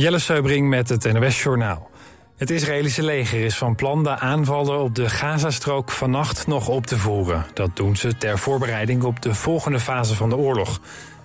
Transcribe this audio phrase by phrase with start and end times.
[0.00, 1.90] Jelle Seubring met het NOS Journaal.
[2.36, 6.98] Het Israëlische leger is van plan de aanvallen op de Gazastrook vannacht nog op te
[6.98, 7.46] voeren.
[7.54, 10.80] Dat doen ze ter voorbereiding op de volgende fase van de oorlog.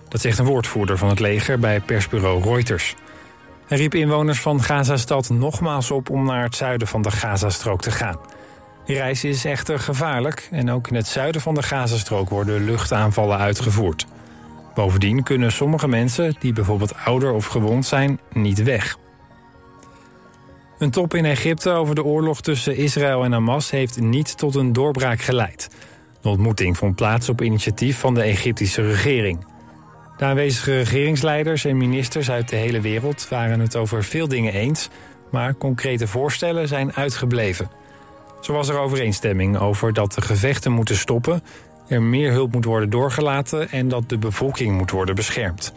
[0.08, 2.96] Dat zegt een woordvoerder van het leger bij persbureau Reuters.
[3.68, 7.92] Hij riep inwoners van Gazastad nogmaals op om naar het zuiden van de Gazastrook te
[7.92, 8.20] gaan.
[8.86, 13.38] Die reis is echter gevaarlijk en ook in het zuiden van de Gazastrook worden luchtaanvallen
[13.38, 14.06] uitgevoerd.
[14.76, 18.98] Bovendien kunnen sommige mensen, die bijvoorbeeld ouder of gewond zijn, niet weg.
[20.78, 24.74] Een top in Egypte over de oorlog tussen Israël en Hamas heeft niet tot een
[24.74, 25.70] doorbraak geleid.
[26.22, 29.46] De ontmoeting vond plaats op initiatief van de Egyptische regering.
[30.18, 34.90] De aanwezige regeringsleiders en ministers uit de hele wereld waren het over veel dingen eens,
[35.32, 37.70] maar concrete voorstellen zijn uitgebleven.
[38.42, 41.44] Zo was er overeenstemming over dat de gevechten moeten stoppen,
[41.88, 45.74] er meer hulp moet worden doorgelaten en dat de bevolking moet worden beschermd.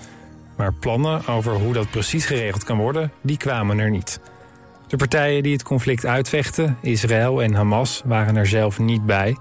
[0.57, 4.21] Maar plannen over hoe dat precies geregeld kan worden, die kwamen er niet.
[4.87, 9.37] De partijen die het conflict uitvechten, Israël en Hamas, waren er zelf niet bij.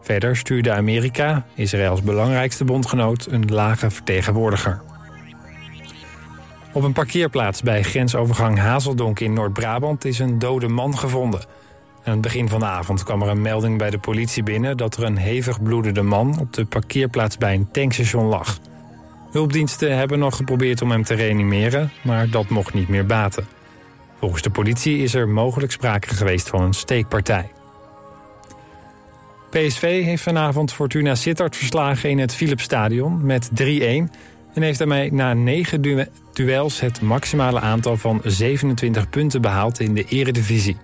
[0.00, 4.80] Verder stuurde Amerika, Israëls belangrijkste bondgenoot, een lage vertegenwoordiger.
[6.72, 11.40] Op een parkeerplaats bij grensovergang Hazeldonk in Noord-Brabant is een dode man gevonden.
[12.04, 14.96] Aan het begin van de avond kwam er een melding bij de politie binnen dat
[14.96, 18.58] er een hevig bloedende man op de parkeerplaats bij een tankstation lag.
[19.30, 23.46] Hulpdiensten hebben nog geprobeerd om hem te reanimeren, maar dat mocht niet meer baten.
[24.18, 27.50] Volgens de politie is er mogelijk sprake geweest van een steekpartij.
[29.50, 33.54] PSV heeft vanavond Fortuna Sittard verslagen in het Philipsstadion met 3-1...
[33.54, 34.08] en
[34.54, 40.76] heeft daarmee na negen duels het maximale aantal van 27 punten behaald in de eredivisie.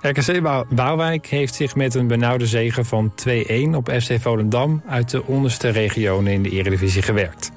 [0.00, 3.30] RKC Waalwijk heeft zich met een benauwde zege van 2-1
[3.74, 4.82] op FC Volendam...
[4.86, 7.50] uit de onderste regionen in de eredivisie gewerkt.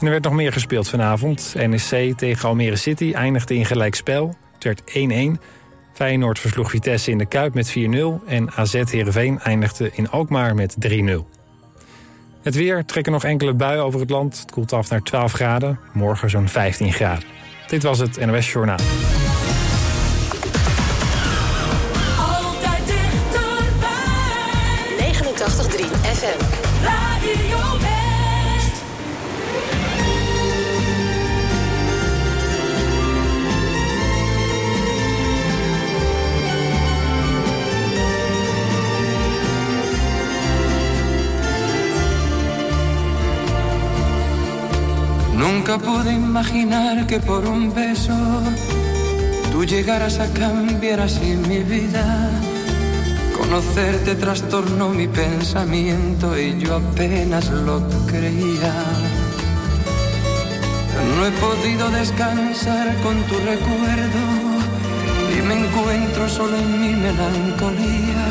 [0.00, 1.54] Er werd nog meer gespeeld vanavond.
[1.56, 4.36] NEC tegen Almere City eindigde in gelijk spel.
[4.54, 4.82] Het werd
[5.38, 5.42] 1-1.
[5.92, 8.26] Feyenoord versloeg Vitesse in de Kuip met 4-0.
[8.26, 10.92] En AZ Heerenveen eindigde in Alkmaar met 3-0.
[12.42, 14.40] Het weer trekken nog enkele buien over het land.
[14.40, 15.78] Het koelt af naar 12 graden.
[15.92, 17.24] Morgen zo'n 15 graden.
[17.66, 18.80] Dit was het NOS Journaal.
[45.52, 48.16] Nunca pude imaginar que por un beso
[49.52, 52.30] tú llegaras a cambiar así mi vida.
[53.36, 58.74] Conocerte trastornó mi pensamiento y yo apenas lo creía.
[61.16, 64.22] No he podido descansar con tu recuerdo
[65.36, 68.24] y me encuentro solo en mi melancolía.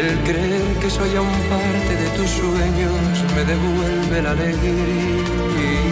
[0.00, 5.91] El creer que soy aún parte de tus sueños me devuelve la alegría.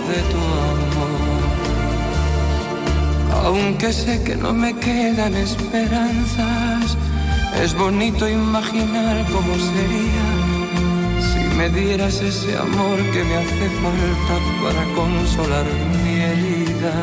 [0.00, 1.42] de tu amor.
[3.44, 6.96] Aunque sé que no me quedan esperanzas,
[7.62, 10.28] es bonito imaginar cómo sería
[11.28, 15.66] si me dieras ese amor que me hace falta para consolar
[16.04, 16.94] mi herida.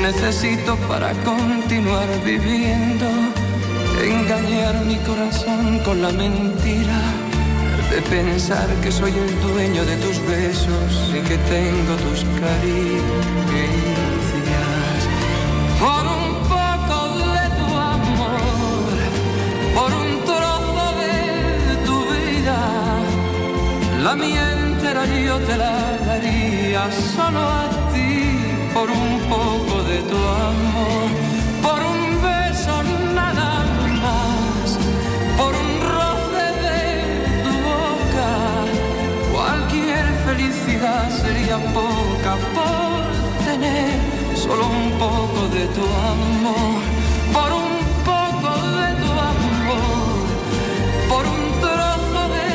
[0.00, 3.08] Necesito para continuar viviendo
[4.02, 7.31] engañar mi corazón con la mentira
[7.92, 13.02] de pensar que soy el dueño de tus besos y que tengo tus caricias.
[15.78, 16.96] Por un poco
[17.36, 18.92] de tu amor,
[19.76, 22.58] por un trozo de tu vida,
[24.02, 28.10] la mía entera yo te la daría solo a ti.
[28.72, 31.10] Por un poco de tu amor,
[41.22, 43.90] sería poca por tener
[44.34, 46.80] solo un poco de tu amor,
[47.32, 48.50] por un poco
[48.80, 50.22] de tu amor,
[51.08, 52.50] por un trozo de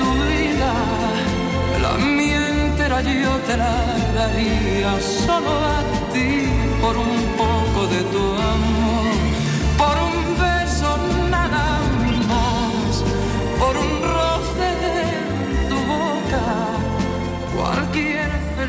[0.00, 0.72] tu vida.
[1.82, 3.76] La mía entera yo te la
[4.14, 5.80] daría solo a
[6.12, 6.48] ti
[6.80, 8.41] por un poco de tu amor,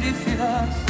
[0.04, 0.83] felicidad.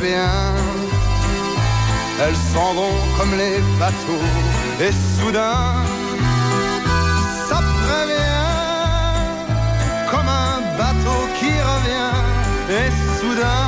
[0.00, 0.54] Bien,
[2.20, 4.26] elles s'en vont comme les bateaux,
[4.80, 5.74] et soudain,
[7.48, 8.46] ça prévient,
[10.08, 12.14] comme un bateau qui revient,
[12.70, 13.66] et soudain,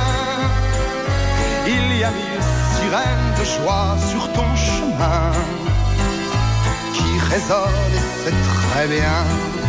[1.67, 2.43] il y a mille
[2.75, 5.31] sirènes de joie sur ton chemin
[6.93, 8.37] qui résonne et c'est
[8.71, 9.60] très bien.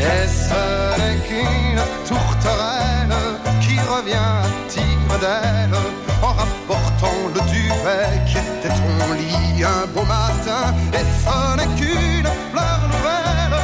[0.00, 3.16] Et ce n'est qu'une tourterelle
[3.60, 5.76] qui revient à tire d'aile
[6.22, 10.74] en rapportant le duvet qui était ton lit un beau matin?
[10.92, 13.58] Et ce n'est qu'une fleur nouvelle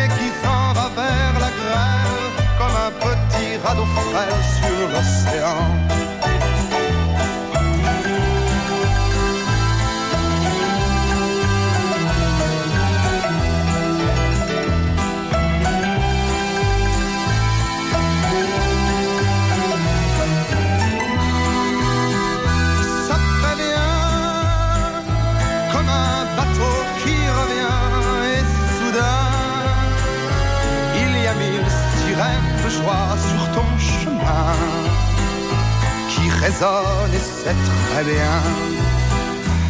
[0.00, 2.26] et qui s'en va vers la grêle
[2.58, 6.05] comme un petit radeau frêle sur l'océan?
[36.46, 37.56] Qui résonnent et c'est
[37.92, 38.36] très bien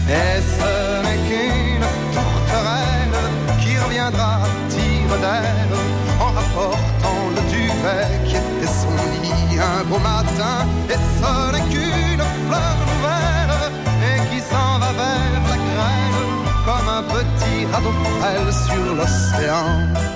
[0.09, 3.19] et ce n'est qu'une tourterelle
[3.61, 5.77] qui reviendra tire d'aile
[6.21, 12.25] en rapportant le duvet qui était son lit un beau matin et ce n'est qu'une
[12.47, 13.73] fleur nouvelle
[14.09, 16.25] et qui s'en va vers la grêle
[16.65, 20.16] comme un petit radeau frêle sur l'océan.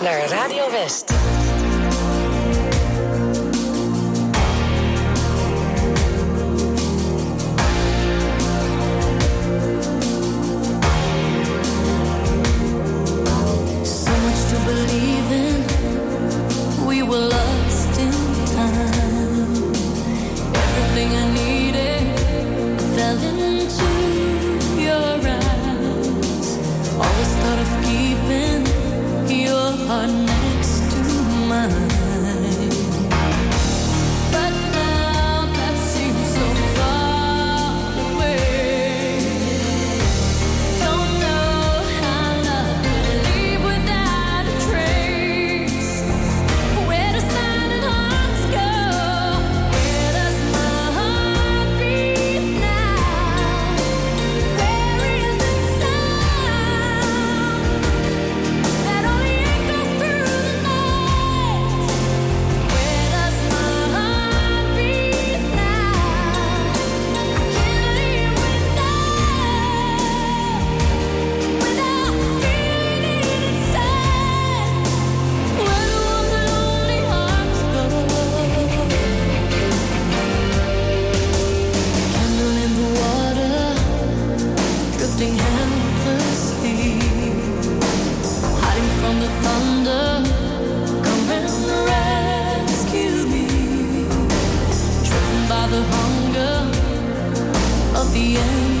[0.00, 1.23] Naar Radio West.
[95.74, 96.54] the hunger
[97.98, 98.73] of the end.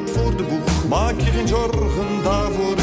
[0.00, 0.88] wat voor de boeg.
[0.88, 2.76] Maak je geen zorgen daarvoor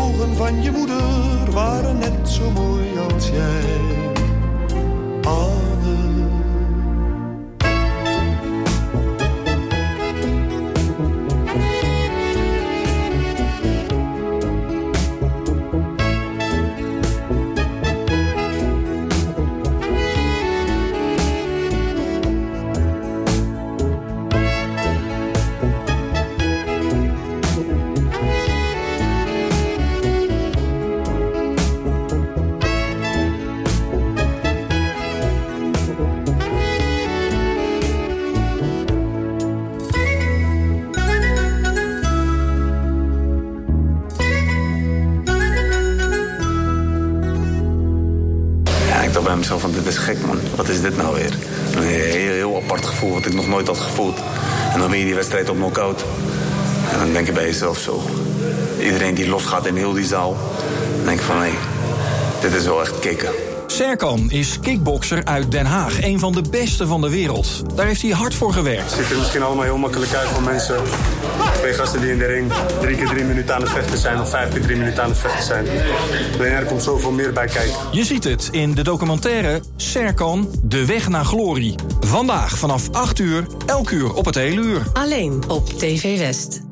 [0.00, 3.80] ogen van je moeder waren net zo mooi als jij.
[57.60, 58.02] Jezelf zo.
[58.82, 60.36] Iedereen die losgaat in heel die zaal.
[60.96, 61.50] Dan denk ik van hé,
[62.40, 63.28] dit is wel echt kicken.
[63.66, 67.62] Serkan is kickbokser uit Den Haag, een van de beste van de wereld.
[67.74, 68.90] Daar heeft hij hard voor gewerkt.
[68.90, 70.76] Het ziet er misschien allemaal heel makkelijk uit voor mensen.
[71.54, 74.20] Twee gasten die in de ring drie keer drie minuten aan het vechten zijn...
[74.20, 75.66] of vijf keer drie minuten aan het vechten zijn.
[76.38, 77.76] Alleen er komt zoveel meer bij kijken.
[77.92, 81.74] Je ziet het in de documentaire Serkan, De Weg naar Glorie.
[82.00, 84.82] Vandaag vanaf 8 uur, elk uur op het hele uur.
[84.92, 86.69] Alleen op TV West.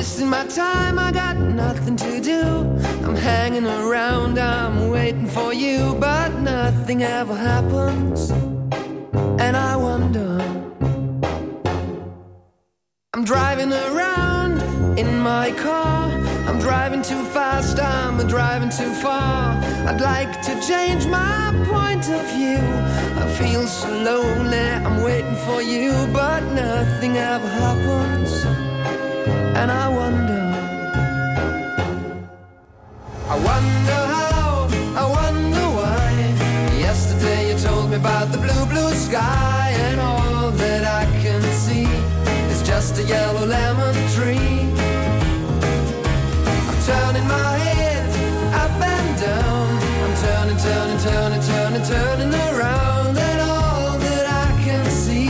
[0.00, 2.42] Wasting my time, I got nothing to do.
[3.04, 8.30] I'm hanging around, I'm waiting for you, but nothing ever happens.
[9.44, 10.30] And I wonder.
[13.12, 14.62] I'm driving around
[14.98, 16.08] in my car.
[16.48, 19.60] I'm driving too fast, I'm driving too far.
[19.88, 22.62] I'd like to change my point of view.
[23.22, 28.59] I feel so lonely, I'm waiting for you, but nothing ever happens.
[29.58, 30.40] And I wonder.
[33.28, 36.10] I wonder how, I wonder why.
[36.78, 41.84] Yesterday you told me about the blue, blue sky, and all that I can see
[42.52, 44.58] is just a yellow lemon tree.
[46.68, 48.06] I'm turning my head
[48.62, 49.68] up and down.
[50.04, 55.28] I'm turning, turning, turning, turning, turning around, and all that I can see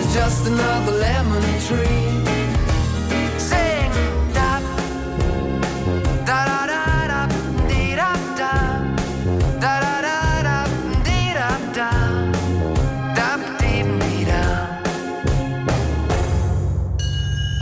[0.00, 2.05] is just another lemon tree.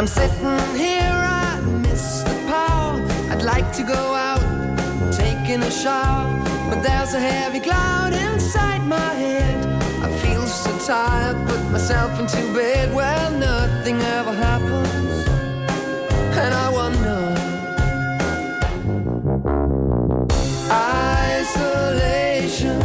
[0.04, 3.00] I'm sitting here, I miss the power.
[3.30, 4.44] I'd like to go out,
[5.10, 6.28] taking a shower,
[6.68, 9.64] but there's a heavy cloud inside my head.
[10.02, 12.92] I feel so tired, put myself into bed.
[12.94, 15.26] Well, nothing ever happens,
[16.36, 17.20] and I wonder.
[21.30, 22.78] Isolation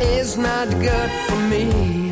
[0.00, 2.11] is not good for me.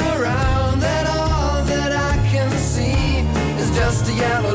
[0.00, 3.20] Around, and all that I can see
[3.60, 4.54] is just a yellow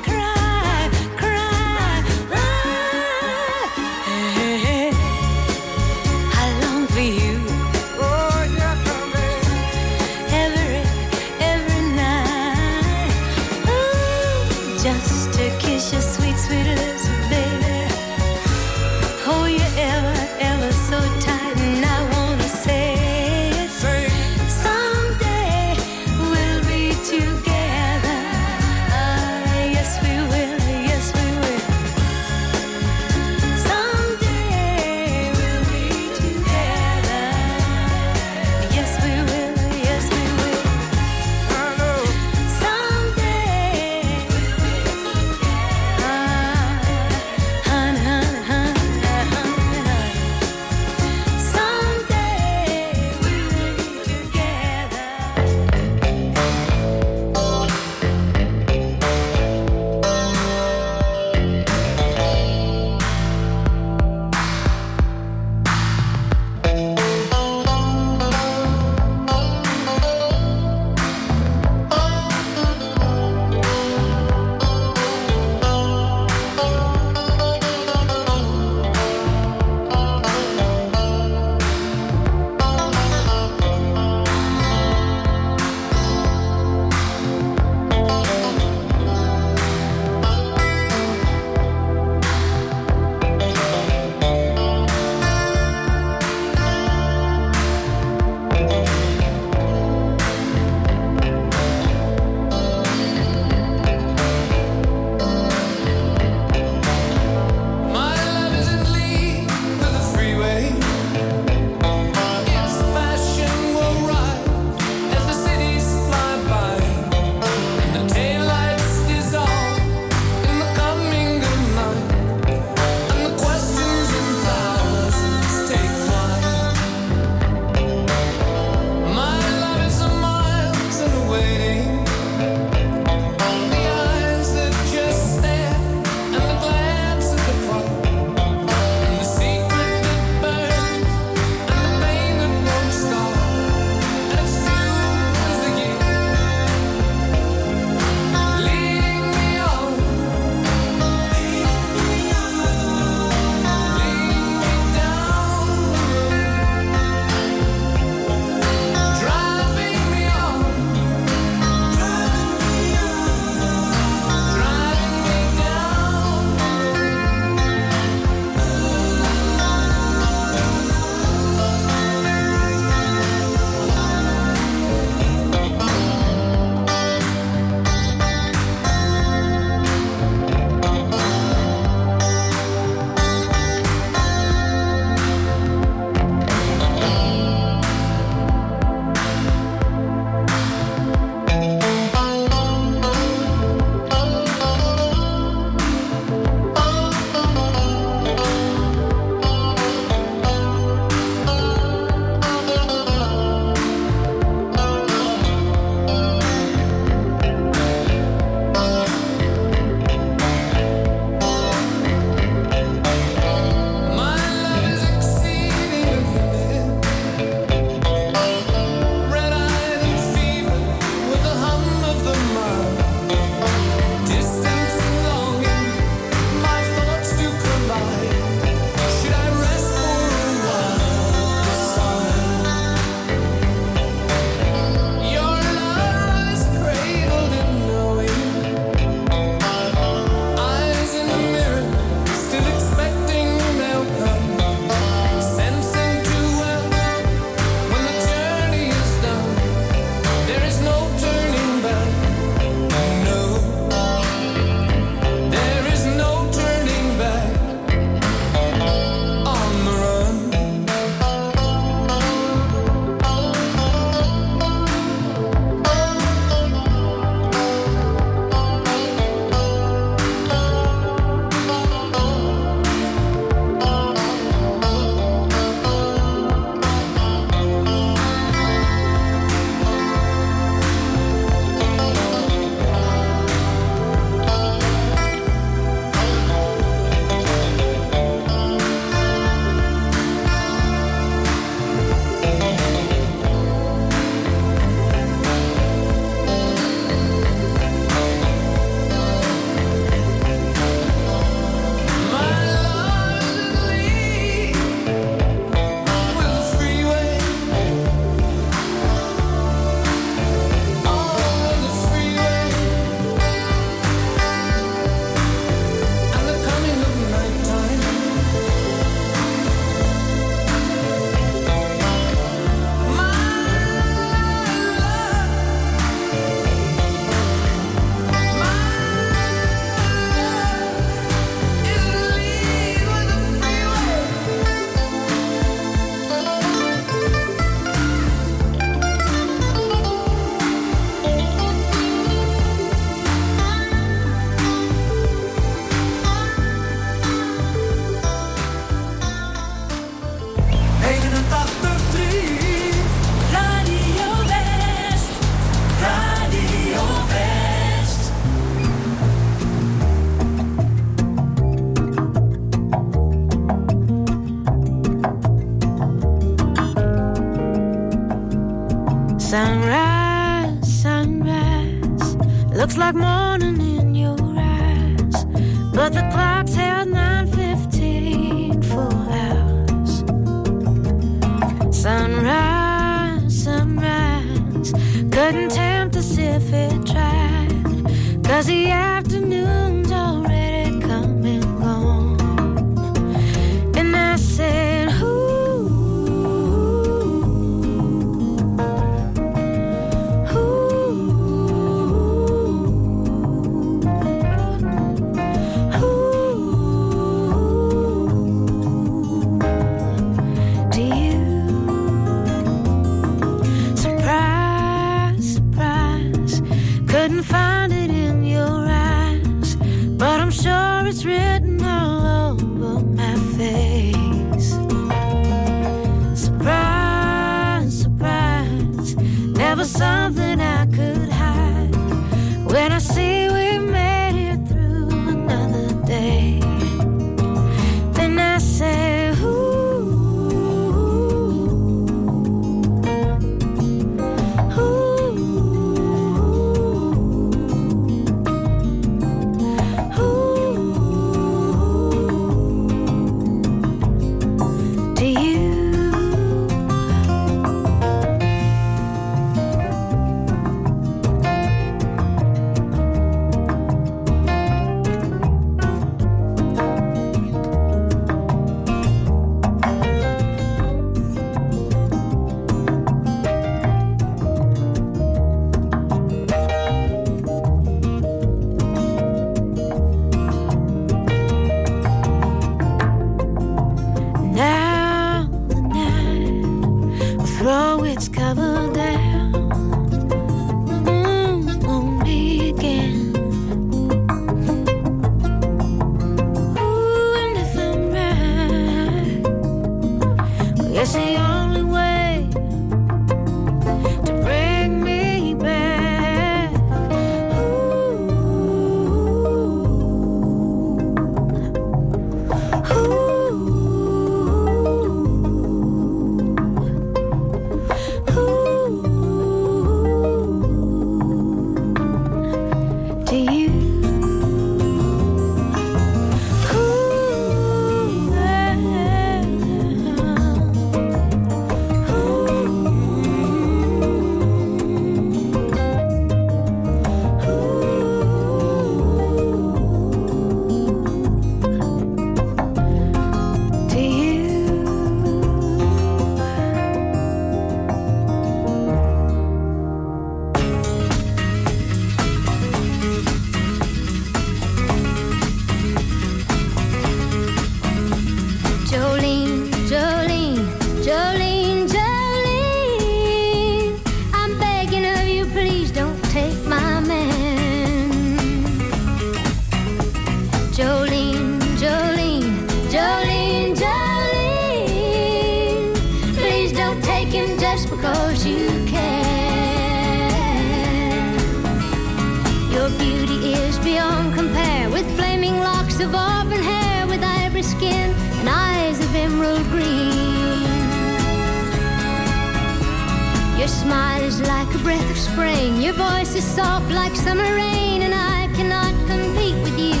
[593.60, 598.00] Your smile is like a breath of spring, your voice is soft like summer rain,
[598.00, 600.00] and I cannot compete with you,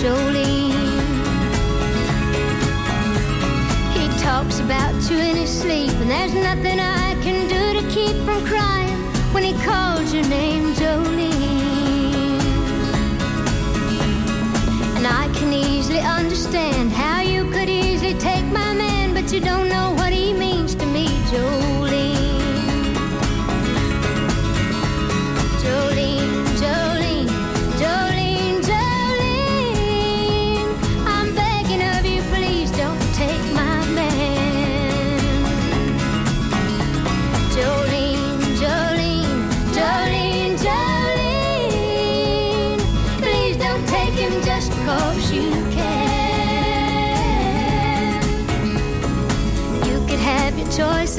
[0.00, 0.72] Jolene.
[3.92, 8.16] He talks about you in his sleep, and there's nothing I can do to keep
[8.24, 8.96] from crying
[9.34, 12.40] when he calls your name, Jolene.
[14.96, 19.68] And I can easily understand how you could easily take my man, but you don't
[19.68, 21.73] know what he means to me, Jolene.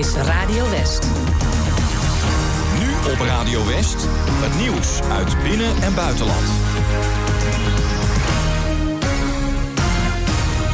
[0.00, 0.29] es